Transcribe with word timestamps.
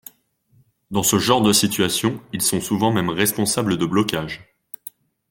Dans 0.89 1.03
ce 1.03 1.19
genre 1.19 1.43
de 1.43 1.53
situations, 1.53 2.19
ils 2.33 2.41
sont 2.41 2.59
souvent 2.59 2.91
même 2.91 3.09
responsables 3.11 3.77
de 3.77 3.85
blocages. 3.85 4.55